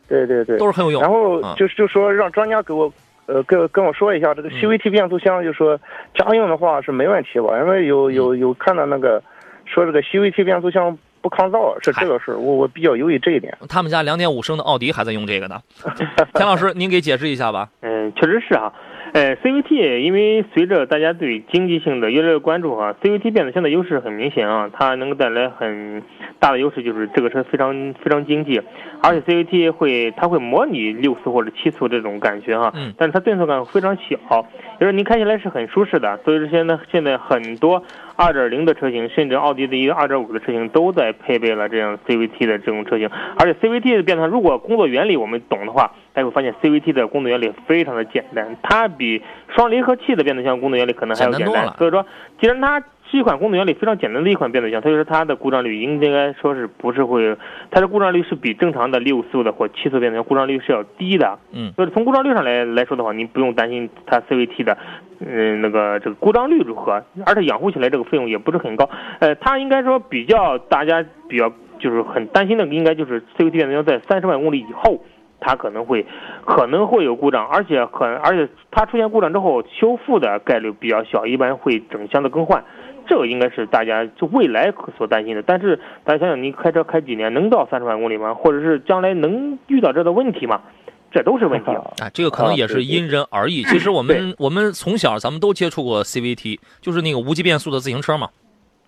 [0.06, 0.66] 对对对都。
[0.66, 1.00] 是很有用。
[1.00, 2.92] 然后嗯就就说让专家给我
[3.26, 5.78] 呃跟跟我说一下这个 CVT 变速箱，就说
[6.14, 7.58] 家用的话是没问题吧？
[7.58, 9.22] 因为有有有看到那个
[9.64, 13.56] 说这个 CVT 变速箱不抗造，是这个事，我我比较犹豫这一点。
[13.68, 15.60] 他们家两点五升的奥迪还在用这个呢。
[16.34, 17.68] 田老师，您给解释一下吧。
[17.80, 18.72] 嗯，确实是啊。
[19.12, 26.00] 呃，CVT 因为随着大家对经济性的越来越关注啊，CVT 变速箱的优势很明显啊，它能够带来很
[26.38, 28.62] 大的优势，就是这个车非常非常经济，
[29.02, 34.46] 而且 CVT 会它会模拟六速或者七速这种感觉哈、嗯但是它顿挫感非常小，
[34.78, 37.82] 就是您开起来是很舒适的，所以说现在现在很多
[38.20, 49.22] 2.0的车型，甚至奥迪的一个二点五的车型都在配备了这样 CVT 的这种车型，而且 CVT 的变速箱如果工作原理我们懂的话，大家会发现 CVT 的工作原理非常的简单，它比
[49.56, 51.50] 双离合器的变速箱工作原理可能还要简。
[51.50, 52.04] 单所以说，
[52.38, 52.78] 既然它
[53.10, 57.34] 是一款工作原理非常简单的一款变速箱，所以说它的故障率应该说是不是会，
[57.70, 61.38] 它的故障率是比正常的六速的或七速变速箱故障率是要低的。
[61.52, 64.76] 嗯，所以从故障率上来来说的话，您不用担心它 CVT 的，
[65.20, 68.88] 嗯、那个这个故障率如何，而且养护起来这个费用也不是很高。
[69.20, 75.00] 呃，它应该说比较大家比较就是很担心的，应该就是 CVT 变速箱在三十万公里以后。
[75.42, 76.04] 它可能会
[76.44, 82.62] 可能会有故障，而且可而且它出现故障之后修复的概率比较小，一般会整箱的更换，
[83.06, 85.42] 这个应该是大家就未来所担心的。
[85.42, 88.34] 但是大家想想，你开车开几年能到三十万公里吗？
[88.34, 90.60] 或者是将来能遇到这个问题吗？
[91.10, 91.70] 这都是问题。
[91.70, 93.62] 啊，这个可能也是因人而异。
[93.64, 98.28] 其实我们我们从小咱们都接触过 CVT，就是那个无级变速的自行车嘛。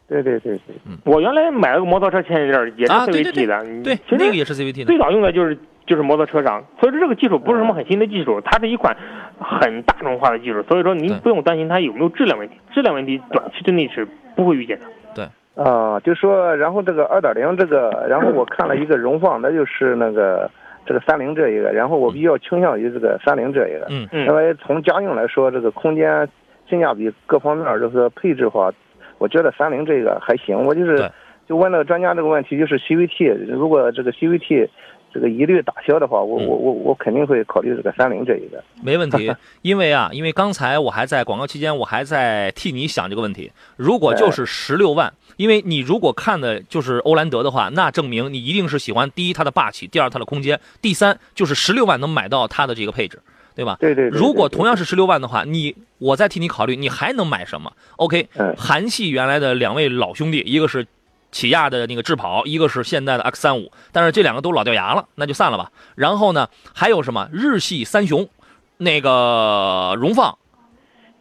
[0.09, 4.85] 对对对对，我原来买了个摩托车前一阵儿也是啊对对 CVT 的，对，其实那个也是 CVT 的。
[4.85, 5.57] 最早用的就是
[5.87, 8.95] 就是摩托车上，所以说这个技术不是什么很新的技术，它是一款
[9.39, 14.07] 很大众化的技术，所以说您不用担心它有没有质量问题，质量问题短期之内是
[14.37, 14.87] 不会遇见的。
[15.15, 20.51] 对啊，就说然后这个二点零这个，然后我看了一个荣放，那就是那个
[20.85, 26.29] 这个三菱这一个，然后我比较倾向于这个三菱这一个，嗯嗯因为从家用来说，这个空间、
[26.69, 28.73] 性价比各方面就是配置的话，
[29.19, 30.57] 我觉得三菱这个还行。
[30.65, 31.11] 我就是
[31.49, 34.69] 就问那个专家这个问题，就是 CVT，如果这个 CVT
[35.13, 38.63] 这个一律打消的话，我嗯我我我肯定会考虑这个三菱这一个。
[38.83, 43.53] 没问题， 因为啊，因为刚才我还在广告期间，我还在替你想这个问题。
[43.77, 53.21] 如果就是十六万，因为你如果看的就是欧蓝德的话，那证明你一定是喜欢第一它的霸气，第二它的空间，第三就是十六万能买到它的这个配置，
[53.55, 53.77] 对吧？
[53.81, 54.19] 对对对。
[54.19, 60.87] 如果同样是十六万的话，你我再替你考虑，你还能买什么？OK，嗯韩系原来的两位老兄弟，一个是
[61.31, 65.71] 起亚的那个智跑，一个是现代的 X 三五，但是这两个都老掉牙了，那就散了吧。
[65.95, 68.29] 然后呢，还有什么日系三雄，
[68.77, 70.37] 那个荣放，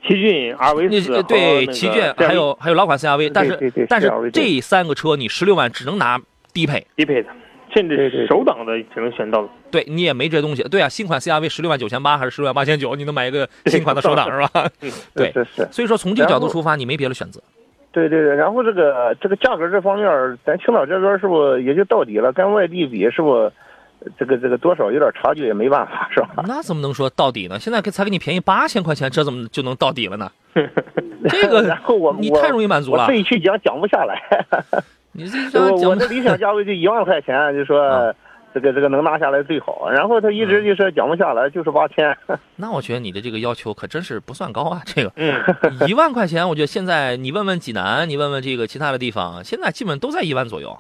[0.07, 6.19] 奇骏、RV 那四对奇骏，还有还有老款 CRV，但对对对是但是这三个车你十六万只能拿
[6.53, 6.85] 低配。
[6.95, 7.29] 低配的，
[7.73, 14.69] 甚至对对对首档的只能选到对你也没这东西，对啊，新款 CRV 十六万九千八还是十六万八千九，你能买一个新款的手挡是吧？
[15.15, 15.67] 对是是。
[15.71, 17.41] 所以说从这个角度出发，你没别的选择。
[17.93, 20.07] 对对对，然后这个这个价格这方面，
[20.45, 22.31] 咱青岛这边是不是也就到底了？
[22.31, 23.51] 跟外地比，是不是
[24.17, 25.45] 这个这个多少有点差距？
[25.45, 26.43] 也没办法， 是吧？
[26.47, 27.59] 那怎么能说到底呢？
[27.59, 30.31] 现在给才给你便宜八千块钱，这怎么就能到底了呢？
[31.29, 33.15] 这个然后我我你太容易满足了我自。
[33.15, 34.19] 己去讲讲不下来。
[35.13, 38.15] 你这我讲我的理想价位就一万块钱，就啊说
[38.53, 39.89] 这个这个能拿下来最好。
[39.89, 42.17] 然后他一直就是讲不下来，就是八千。
[42.55, 45.43] 那我觉得你的这个要求可真是不算高啊，这个嗯，
[45.87, 50.77] 一万块钱，我觉得现在你问问济南，你问问这个其他的地方，现在基本都在一万左右。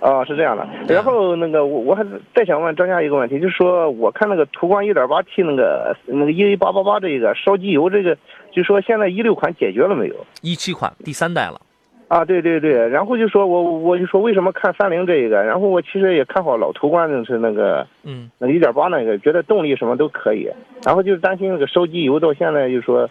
[0.00, 0.66] 啊，是这样的。
[0.88, 8.16] 然后那个我我还是再想问专家一个问题，就是说我看那个途观 1.8T 那个那个 EA 八八八这个烧机油这个，
[8.52, 10.14] 就说现在一六款解决了没有？
[10.42, 11.60] 一七款第三代了，
[12.08, 20.48] 啊，对对对，然后就说我我就说为什么看三菱这一个，然后我其实也看好老途观，的是那个嗯，那个一点八那个，觉得动力什么都可以，
[20.84, 23.08] 然后就是担心那个烧机油到现在就说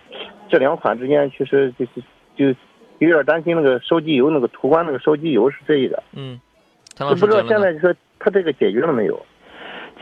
[0.48, 2.02] 这两款之间其实就是
[2.38, 2.46] 就
[3.00, 6.40] 有点担心那个烧机油那个途观那个烧机油是这一个，嗯，
[6.98, 9.20] 不知道现在你说他这个解决了没有？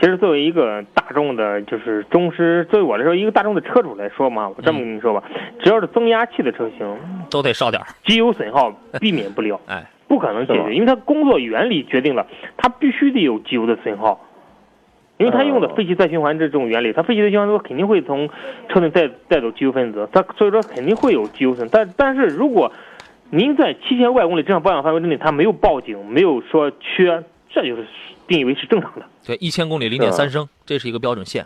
[0.00, 5.22] 其实作为一个大众的，就是忠实，作为我来说，一个大众的车主来说嘛，我这么跟你说吧，
[5.62, 6.98] 只要是增压器的车型，
[7.30, 7.86] 都得烧点儿。
[8.04, 12.26] 机油损耗避免不了， 哎，不可能解决，因为它工作原理决定了
[12.56, 14.20] 它必须得有机油的损耗，
[15.16, 18.28] 因为它用的哦废气再循环这种原理，它废气再循环之后肯定会从
[18.68, 22.72] 车内带带走机油分子，它所以说肯定会有机油损，但但是如果
[23.34, 27.20] 您在七千五百公里正常保养范围之内，它没有报警，没有说缺，
[27.52, 27.84] 这就是
[28.28, 29.04] 定义为是正常的。
[29.26, 31.44] 对，一千公里零点三升，这是一个标准线。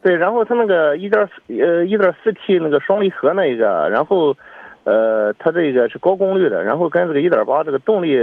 [0.00, 4.36] 对，然后它那个一点呃一点四 T 那个双离合那个，然后
[4.84, 8.16] 呃它这个是高功率的，然后跟这个一点八这个动力，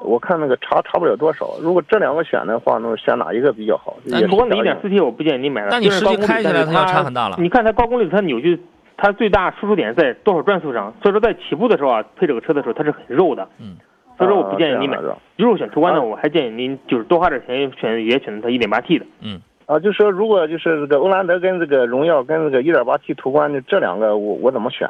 [0.00, 1.58] 我看那个差差不了多少。
[1.60, 3.98] 如果这两个选的话，那选哪一个比较好？
[4.30, 8.58] 不过那一点四 T 我不建议你买了，但你实际虽然高功率开起来它要差很大了你看它高功率，它扭矩，
[8.96, 10.92] 它最大输出点在多少转速上？
[11.02, 13.48] 所以说在起步的时候啊，配这个车的时候它是很肉的。
[13.58, 13.76] 嗯。
[14.16, 14.96] 所以说我不建议你买
[15.36, 19.04] 如果选途观呢，啊我还建议您就是多花点钱选也选择它一点八 T 的。
[19.20, 24.88] 嗯啊，就说如果就是这个欧蓝德跟这个荣耀跟这个一点八 T 途观这两个我我怎么选？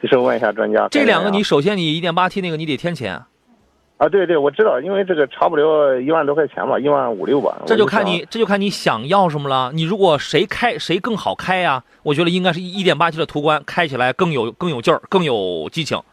[0.00, 0.88] 就是问一下专家。
[0.88, 3.26] 这两个你首先你一点八 T 那个你得添钱，啊，
[4.10, 7.62] 对对，我知道，因为这个差不了一万多块钱吧，一万五六吧。
[7.64, 9.70] 这就看你这就看你想要什么了。
[9.72, 16.04] 你如果谁开谁更好开呀、我觉得应该是一点八 T 的途观开起来更有更有劲儿，更有激情，吧？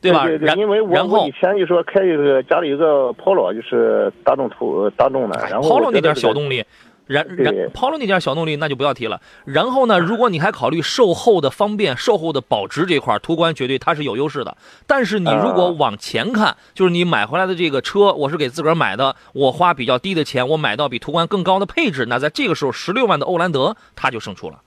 [0.00, 6.64] 对对然因为我以前就说开一个家里有个 Polo，就是大众途大众的，然后 Polo 那点小动力，
[7.06, 9.20] 然然对 Polo 那点小动力那就不要提了。
[9.44, 14.56] 然后呢，如果你还考虑售后的方便、售后的保值这块，途观绝对它是有优势的。
[14.86, 24.60] 但是你如果啊往前看，就是你买回来的这个车，我是给自个儿买的，我花比较低的钱，我买到比途观更高的配置，那在这个时候，十六万的欧蓝德它就胜出了。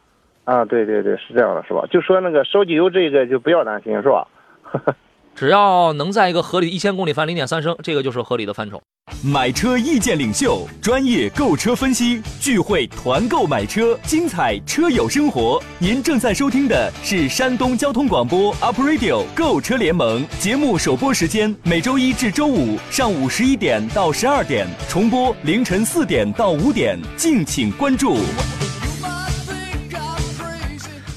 [0.45, 1.85] 啊，对对对，是这样的，是吧？
[1.91, 4.27] 就说那个烧机油这个就不要担心，是吧？
[5.35, 8.81] 只要能在一个合理一千公里翻零点三升，这个就是合理的范畴。
[9.23, 15.61] 买车意见领袖，专业购车分析，聚会团购买车，精彩车友生活。
[15.79, 28.17] 您正在收听的是山东交通广播 Up Radio 购车联盟节目首播时间，每周一至周五上午十一点到十二点，重播凌晨四点到五点，敬请关注。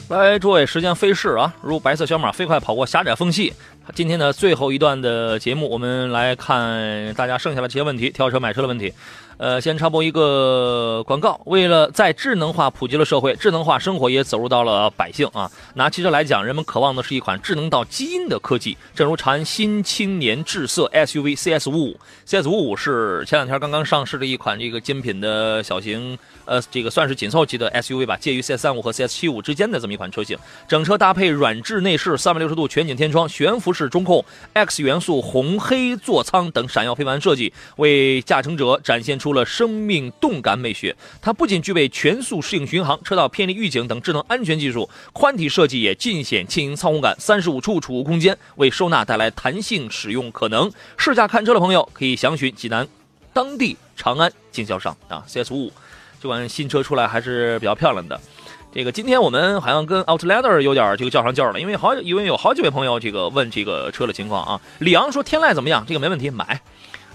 [0.08, 3.52] 来，诸位，时间飞逝啊，如白色小马飞快跑过狭窄缝隙。
[3.94, 8.92] 今天的最后一段的节目，我们来看大家剩下的这些问题，挑车买车的问题。
[9.40, 11.40] 呃，先插播一个广告。
[11.46, 15.50] 为了在智能化普及了社会，智能化生活也走入到了百姓啊。
[15.76, 18.76] 拿汽车来讲，人们渴望的是一款智能到基因的科技。
[18.94, 30.36] 正如长安新青年智色 SUV CS 五五，CS 五五是前两天刚刚上市的一款这个精品的小型，呃，这个算是紧凑级的 SUV 吧，介于 CS 三五和 CS 七五之间的这么一款车型。
[30.68, 34.22] 整车搭配软质内饰，三百六十度全景天窗，悬浮式中控
[34.52, 40.96] ，X 元素红黑座舱等闪耀非凡设计，为驾乘者展现出了生命动感美学。
[41.20, 50.70] 它不仅具备全速适应巡航、车道偏离预警等智能安全技术，宽体设计也尽显轻盈操控感，三十五处储物空间为收纳带来弹性使用可能。
[50.96, 52.86] 试驾看车的朋友可以详询济南
[53.32, 55.72] 当地长安经销商啊，CS 五五
[56.20, 58.20] 这款新车出来还是比较漂亮的。
[58.72, 64.60] 这个今天我们好像跟 Outlander 有点这个较上劲儿了，因为好因为有好几位朋友这个问这个车的情况啊。
[64.78, 65.84] 李昂说天籁怎么样？
[65.88, 66.60] 这个没问题，买。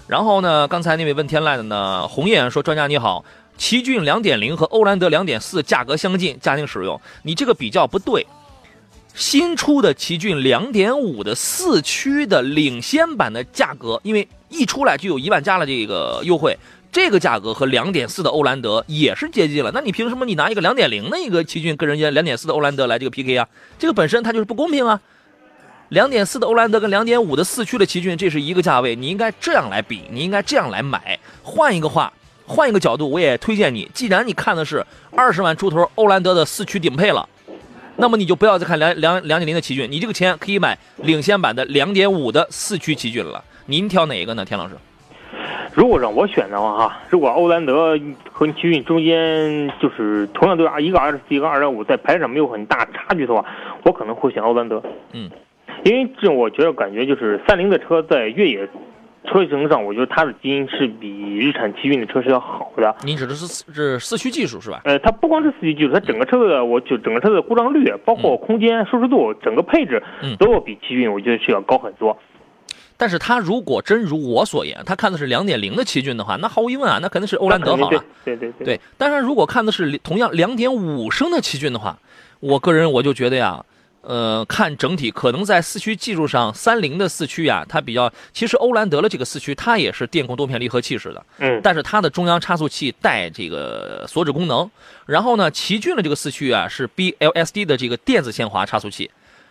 [0.06, 3.24] 然后呢，刚才那位问天籁的呢，红艳说专家你好，
[3.58, 8.26] 奇骏2.0和欧蓝德2.4价格相近，家庭使用，你这个比较不对。
[9.14, 16.56] 新出的奇骏2.5的四驱的领先版的价格，因为一出来就有一万加了这个优惠，
[16.92, 19.70] 这个价格和2.4的欧蓝德也是接近了。
[19.72, 23.48] 那你凭什么你拿一个2.0的一个奇骏跟人家2.4的欧蓝德来这个 PK 啊？
[23.78, 25.00] 这个本身它就是不公平啊
[25.90, 31.18] ！2.4的欧蓝德跟两点五的四驱的奇骏，这是一个价位，你应该这样来比，你应该这样来买。
[31.42, 32.12] 换一个话，
[32.46, 34.84] 换一个角度，我也推荐你，既然你看的是
[35.16, 37.28] 二十万出头欧蓝德的四驱顶配了。
[37.98, 43.42] 那么你就不要再看两两两点零的奇骏，你这个钱可以买领先版的两点五的四驱奇骏了。
[43.66, 44.74] 您挑哪一个呢，田老师？
[45.72, 47.98] 如果让我选的话，哈，如果欧蓝德
[48.30, 53.44] 和奇骏中间就是同样都是一个二十四，一个二点五，在排量上没有很大差距的话，
[53.84, 54.82] 我可能会选欧蓝德。
[55.12, 55.30] 嗯，
[55.86, 58.68] 因为这我觉得感觉就是三菱的车在越野
[59.24, 62.92] 车型上，我觉得它的基因是比日产奇骏的车是要好的。
[63.04, 64.80] 您指的是是四驱技术是吧？
[64.84, 72.18] 呃，它不光是四驱技术，它整个车子的，我就整个车子的故障率，包括空间、舒适度，整个配置嗯都要比奇骏，我觉得是要高很多。
[72.96, 78.02] 但是它如果真如我所言，他看的是两点零的奇骏的话，那毫无疑问啊，那肯定是欧蓝德好了。
[78.24, 81.98] 对对对对，但是如果看的是同样两点五升的奇骏的话，
[82.40, 83.64] 我个人我就觉得呀，
[84.06, 94.70] 呃，看整体可能在四驱技术上，三菱的四驱呀，它比较，其实欧蓝德的这个四驱它也是电控多片离合器式的，嗯，但是它的中央差速器带这个锁止功能，
[95.06, 99.10] 然后呢，奇骏的这个四驱啊是 BLSD 的这个电子限滑差速器，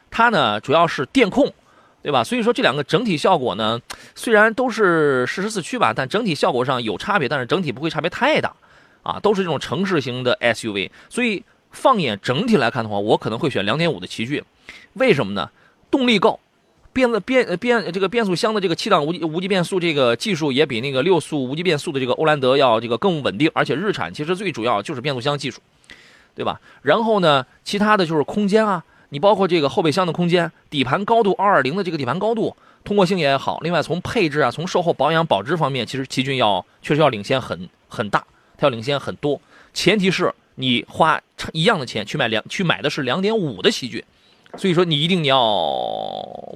[0.10, 1.54] 它呢主要是电控。
[2.02, 2.24] 对吧？
[2.24, 3.82] 所以说这两个整体效果呢，
[4.14, 8.54] 虽然都是适时四驱吧，但整体效果上有差别，但是整体不会差别太大，
[9.02, 10.92] 啊，都是这种城市型的 SUV。
[11.10, 11.44] 所以
[11.76, 14.42] 放眼整体来看的话，我可能会选2.5的奇骏，
[14.94, 15.52] 为什么呢？
[15.92, 16.40] 动力够，
[16.92, 25.60] 变的变变这个变速箱的这个七档无无级变速这个技术也比那个六速无级变速的这个欧蓝德要这个更稳定，而且日产其实最主要就是变速箱技术，
[26.34, 26.60] 对吧？
[26.82, 28.84] 然后呢，其他的就是空间啊。
[29.10, 33.60] 你包括这个后备箱的空间、底盘高度、二二零的这个底盘高度，通过性也好。
[33.62, 38.26] 另外，从配置啊，从售后保养保值方面，其实奇骏要确实要领先很很大，
[38.58, 39.40] 它要领先很多。
[39.74, 44.04] 前提是你花一样的钱去买两去买的是两点五的奇骏，
[44.58, 45.38] 所以说你一定要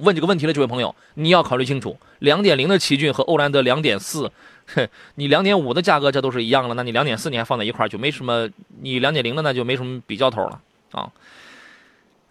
[0.02, 4.32] 问这个问题了，这位朋友，你要考虑清楚，两点零的奇骏和欧蓝德两点四，
[4.74, 8.48] 哼， 你两点五的价格这都是一样了，那你两点四你还放在一块就没什么，
[8.80, 10.60] 你两点零的那就没什么比较头了
[10.92, 11.10] 啊。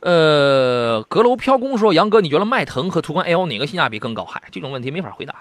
[0.02, 5.36] 呃，阁楼飘宫说：“杨哥，你觉得迈腾和途观 L 哪个性价比更高？”嗨，这种问题没法回答。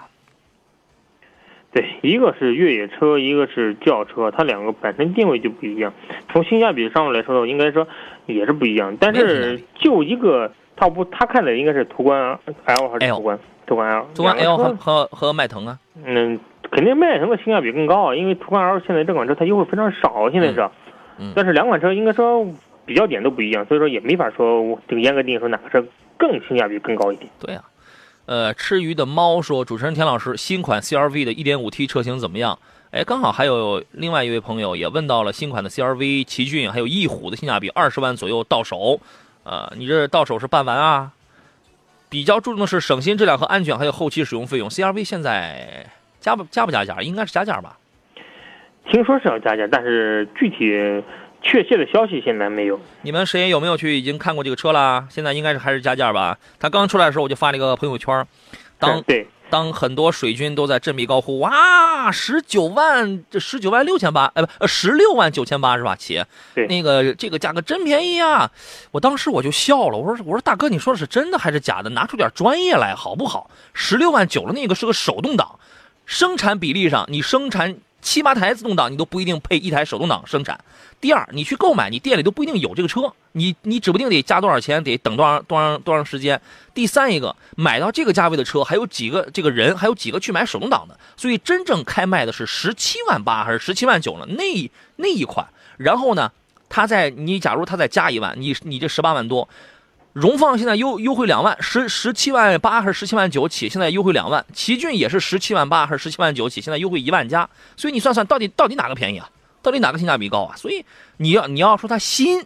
[1.71, 5.93] 对，一个是越野车，一个是轿车，它两个本身定位就不一样。
[6.31, 7.87] 从性价比上来说应该说
[8.25, 8.95] 也是不一样。
[8.99, 13.39] 但是就一个，他不，他看的应该是途观 L 还是途观？
[13.67, 14.07] 途观 L。
[14.15, 15.77] 途观 L 和和和和迈腾啊？
[16.03, 16.39] 嗯，
[16.71, 20.69] 肯定迈腾的性价比更高啊，因为途观 L 现在这款车它优惠非常少，现在是。
[21.19, 21.33] 嗯。
[21.35, 22.45] 但是两款车应该说。
[22.85, 27.29] 比较点都不一样，所以说也没法说这个严格定义说哪个车更性价比更高一点。
[27.39, 27.61] 对呀、
[28.29, 32.59] 呃，吃鱼的猫说，主持人田老师，新款 CRV 的 1.5T 车型怎么样？
[32.91, 38.99] 哎，刚好还有另外一位朋友也问到了新款的 CRV、奇骏还有翼虎的性价比，二十万左右到手。
[39.43, 41.11] 呃，你这到手是办完啊？
[42.07, 44.69] 比较注重的是省心、质量和安全，还有后期使用费用。
[44.69, 45.87] CRV 现在
[46.19, 47.01] 加不加不加价？
[47.01, 47.79] 应该是加价吧？
[48.91, 51.03] 听说是要加价，但是具体。
[51.41, 52.79] 确切的消息现在没有。
[53.01, 55.07] 你们谁有没有去已经看过这个车啦？
[55.09, 56.37] 现在应该是还是加价吧？
[56.59, 58.25] 他刚出来的时候我就发了一个朋友圈，
[58.77, 65.95] 当对当很多水军都在振臂高呼哇十九万这十九万六千八哎不呃十六万九千八是吧？
[65.95, 66.23] 起，
[66.53, 68.51] 对那个这个价格真便宜啊！
[68.91, 71.89] 我当时我就笑了，我说我说大哥你说的是真的还是假的？
[71.91, 73.49] 拿出点专业来好不好？
[73.73, 75.57] 十六万九的那个是个手动挡，
[76.05, 77.77] 生产比例上你生产。
[78.01, 80.59] 七八台自动挡，你都不一定配一台手动挡生产。
[81.01, 86.39] 第二，你去购买，你店里都不一定有这个车，你你指不定得加多少钱，得等多长多长多长时间。
[86.73, 94.25] 第三一个，买到这个价位的车，还有几个这个人，还有几个去买手动挡的，所以真正开卖的是十七万八还是十七万九呢？
[94.27, 96.31] 那那一款，然后呢，
[96.67, 99.47] 他在你假如他再加一万，你你这十八万多。
[100.13, 103.69] 荣放现在优优惠两万，十十七万八还是十七万九起？
[103.69, 104.43] 现在优惠两万。
[104.53, 106.59] 奇骏也是十七万八还是十七万九起？
[106.61, 107.47] 现在优惠一万加。
[107.77, 109.29] 所以你算算，到底到底哪个便宜啊？
[109.61, 110.55] 到底哪个性价比高啊？
[110.55, 110.83] 所以
[111.17, 112.43] 你要你要说它新，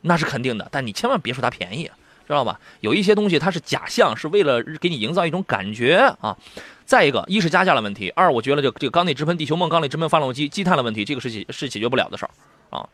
[0.00, 1.84] 那是肯定的，但你千万别说它便宜，
[2.26, 2.58] 知道吧？
[2.80, 6.36] 有一些东西它是假象，是为了给你营造一种感觉啊。
[6.84, 12.30] 再一个，一是加价的问题，二我觉得这这个缸内直喷地球梦、缸内直喷发动机积碳的问题，这个是解是解决不了的事儿
[12.76, 12.88] 啊。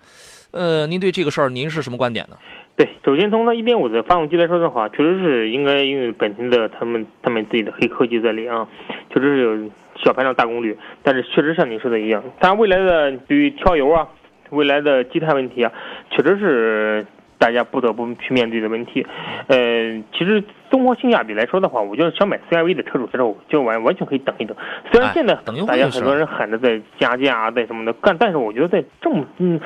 [0.50, 2.37] 呃，您对这个事儿您是什么观点呢？
[2.76, 8.68] 对，首先从它一点五的发动机来说的话，确实是应该因为本田的他们他们自己的黑科技在里啊，
[9.09, 9.70] 确实是有
[10.05, 14.07] 小排量大功率，但是确实像你说的一样，它未来的对于挑油啊，
[14.51, 15.72] 未来的积碳问题啊，
[16.11, 17.07] 确实是
[17.38, 19.07] 大家不得不去面对的问题。
[19.46, 24.55] 呃，其实综合性价比来说的话，我觉得想买 CRV 的车主的时候，就完完全可以等一等。
[24.92, 25.34] 虽然现在
[25.66, 29.59] 大家很多人喊着在加价啊，在什么的干，但是我觉得在这么嗯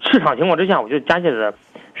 [0.00, 1.52] 市场情况之下，我觉得加价的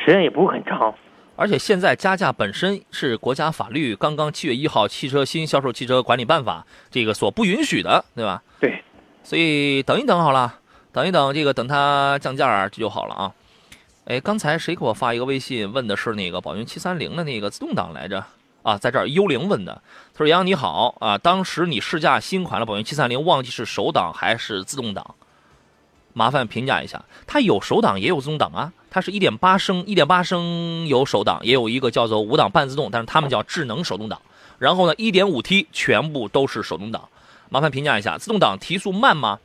[0.04, 0.94] 时间也不会很长。
[1.36, 8.42] 而且现在加价本身是国家法律刚刚七月一号《汽车新销售汽车管理办法》这个所不允许的，对吧？
[8.58, 8.82] 对，
[9.22, 10.58] 所以等一等好了，
[10.92, 13.32] 等一等这个等它降价儿这就好了啊。
[14.06, 18.24] 哎，刚才谁给我发一个微信，问的是那个宝骏七三零的那个自动挡来着？
[18.64, 19.80] 啊，在这儿幽灵问的，
[20.12, 25.14] 他说：“杨洋你好啊，当时你试驾新款的宝骏七三零，忘记是手挡还是自动挡，
[26.18, 27.04] 麻烦评价一下。
[27.28, 34.20] 它有手挡也有自动挡啊，它是一点八升，一点八升有手挡，也有一个叫做五档半自动，但是他们叫智能手动挡。
[34.58, 37.08] 然后呢，一点五 T 全部都是手动挡，
[37.48, 39.38] 麻烦评价一下，自动挡提速慢吗？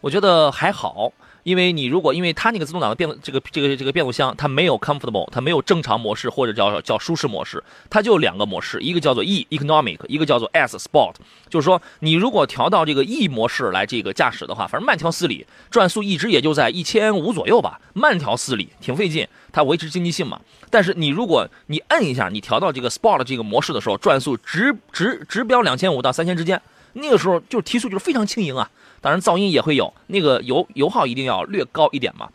[0.00, 1.12] 我觉得还好。”
[1.44, 11.14] 因为你如果因为它那个自动挡的变这个这个这个变速箱，它没有 comfortable，它没有正常模式或者叫叫舒适模式，它就两个模式，一个叫做 E economic，一个叫做 S sport。
[11.48, 20.40] 就是说，你如果调到这个 E 模式来这个驾驶的话，反正慢条斯理，转速一直也就在一千五左右吧，慢条斯理，挺费劲，它维持经济性嘛。
[20.70, 26.60] 但是你如果你摁一下，你调到这个 sport 这个模式的时候，转速直直直飙两千五到三千之间，
[26.94, 28.68] 那个时候就提速就是非常轻盈啊。
[29.04, 32.26] 当然，噪音也会有，那个油油耗一定要略高一点嘛。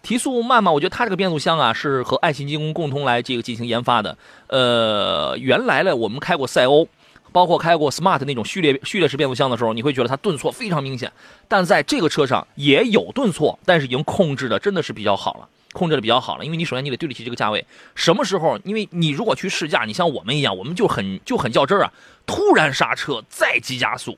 [0.00, 4.16] 提速慢嘛，我觉得它这个变速箱啊是和爱信精工共同来这个进行研发的。
[4.46, 6.88] 呃，原来呢，我们开过赛欧，
[7.30, 11.12] 包括开过 smart 那种序列序列式变速箱的时候，你会觉得它顿挫非常明显。
[11.46, 16.44] 但在这个车上也有顿挫，但是已经控制的真的是比较好了，控制的比较好了。
[16.46, 18.58] 因为你首先你得对得起这个价位，什么时候？
[18.64, 21.92] 因为你如果去试驾，你像我们一样，我们就很就很较真儿啊，
[22.24, 24.16] 突然刹车再急加速。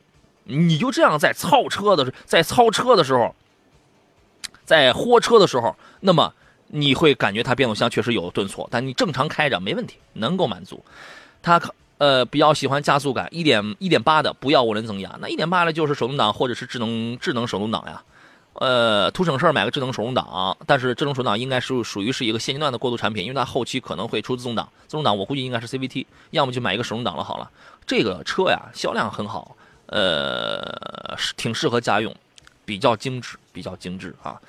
[0.50, 3.34] 你就这样在操车的时在操车的时候，
[4.64, 6.32] 在豁车的时候，那么
[6.66, 10.84] 你会感觉它变速箱确实有顿挫，但你正常开着没问题，能够满足。
[11.42, 11.60] 它
[11.98, 18.02] 呃比较喜欢加速感，一点一点八的不要涡轮增压，那一点八的就是手动挡或者是智能智能手动挡呀。
[18.54, 27.50] 呃，图省事买个智能手动挡，但是智能手动挡应该是属于是一个现阶段的过渡产品，因为它后期可能会出自动挡，自动挡我估计应该是 CVT，要么就买一个手动挡了好了。
[27.86, 29.56] 这个车呀销量很好。
[29.90, 32.14] 呃，挺适合家用，
[32.64, 34.40] 比较精致，比较精致啊。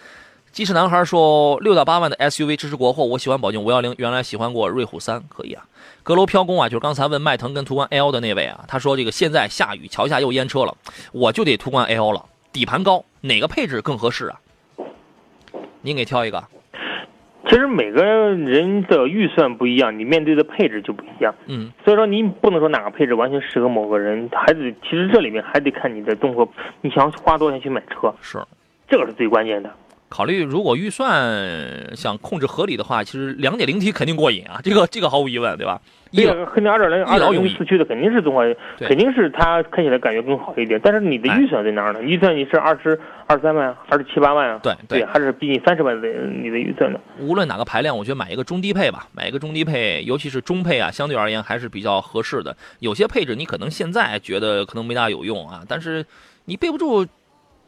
[0.52, 5.66] 机智男孩说，六到八万的 SUV 支持国货，我喜欢宝骏五幺零，原来喜欢过瑞虎三，可以啊。
[6.04, 10.78] 阁楼飘宫啊，就是刚才问迈腾跟途观 L 的那位啊，他说这个现在下雨，桥下又淹车了，
[11.12, 14.40] 我就得途观 L 了，底盘高，哪个配置更合适啊？
[15.82, 16.44] 您给挑一个。
[17.48, 21.34] 其实每个人的预算不一样，你面对的配置就不一样。
[21.48, 26.48] 嗯，所以说你不能说哪个配置完全适合某个人，还得其实这里面还得看你的综合，
[26.82, 28.38] 你想花多少钱去买车，是，
[28.88, 29.70] 这个是最关键的。
[30.12, 35.80] 考虑如果预算想控制合理的话，其实两点零 T 肯定过瘾啊，这个这个毫无疑问，对吧？
[36.12, 40.78] 这个和你二点零、二点零四驱的肯定是综合，肯定是它开起来感觉更好一点。
[40.84, 42.04] 但是你的预算在哪儿呢？
[42.04, 44.60] 预算你是二十二三万，二十七八万啊？
[44.62, 47.00] 对对，还是逼近三十万的你的预算呢？
[47.18, 52.58] 无论哪个排量，我觉得买一个中低配吧，买一个中低配，尤其是中配啊，相对而言还是比较合适的。
[52.80, 56.06] 有些配置你可能现在觉得可能没大有用啊，但是
[56.44, 57.08] 你备不住。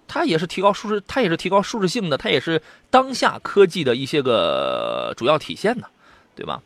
[0.07, 5.87] 它也是提高舒适，它也是提高舒适性的，它也是当下科技的一些个主要体现呢，
[6.35, 6.61] 对吧？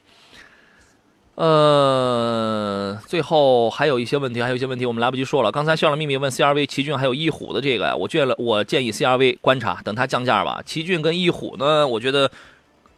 [1.36, 5.52] 呃，最后还有一些问题，还有一些问题我们来不及说了。
[5.52, 10.62] 刚才炫了秘密问 CRV 奇骏还有翼虎的这个呀，我建了，我建议 CRV 观察，等它降价吧。
[10.66, 12.32] 奇骏跟翼虎呢，我觉得。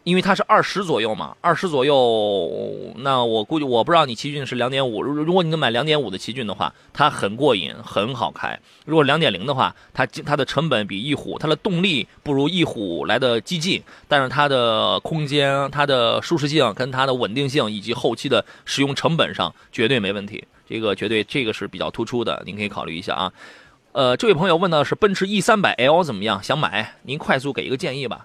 [0.02, 8.58] 因为它是二十左右嘛，二十左右，那我估计我不知道你奇骏是两点五，如如果你能买两点五的奇骏的话，它很过瘾，很好开。
[8.86, 23.32] 如果两点零的话，它它的成本比翼虎，它的动力不如翼虎来的激进，但是它的空间、它的舒适性跟它的稳定性以及后期的使用成本上绝对没问题，这个绝对这个是比较突出的，您可以考虑一下啊。
[23.92, 28.24] 呃，这位朋友问的是奔驰 E 三百 L 怎么样，想买，您快速给一个建议吧。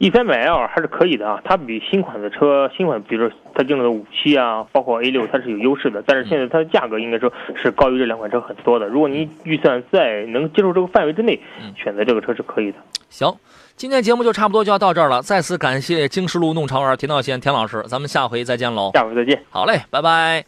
[0.00, 6.00] E 三百 L 还是可以的啊，它比新款的车，新款比如说它用的五系啊，包括 A 六，它是有优势的。
[6.06, 8.86] 但是现在它的价格应该说是高于这两款车很多的。
[8.86, 11.40] 如果您预算在能接受这个范围之内，
[11.76, 12.78] 选择这个车是可以的。
[13.08, 13.34] 行，
[13.74, 15.20] 今天节目就差不多就要到这儿了。
[15.20, 18.92] 再次感谢京石路弄潮儿田道贤田老师，咱们下回再见喽。
[18.94, 19.42] 下回再见。
[19.50, 20.44] 好嘞，拜拜。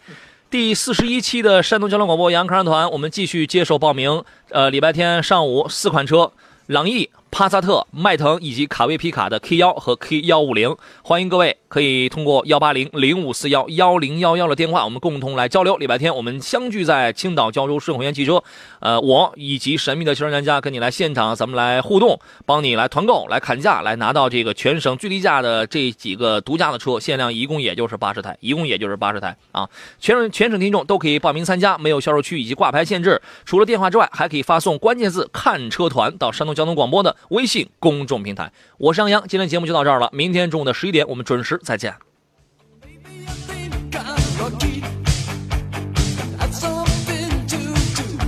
[0.48, 4.22] 第四十一期的山东交通广播杨康团，我们继续接受报名。
[4.50, 6.30] 呃，礼拜天上午四款车。
[6.66, 15.76] 朗逸、帕萨特、迈腾以及卡威皮卡的 K 幺和 K 幺五零，欢迎各位可以通过幺八零零五四幺幺零幺幺的电话，我们共同来交流。
[15.76, 18.42] 礼拜天我们相聚在青岛胶州顺汇源汽车，
[18.80, 29.68] 呃，我以及神秘的汽车专家跟你来现场，咱们来互动，帮你来团购、来砍价、来拿到这个全省最低价的这几个独家的车，限量一共也就是八十台，一共也就是八十台啊！
[30.00, 41.94] 全省全省听众都可以报名参加，没有销售区以及挂牌限制，除了电话之外，还可以发送关键字“看车团”到山东交通广播的微信公众平台，我是杨洋，今天节目就到这儿了，明天中午的十一点我们准时再见。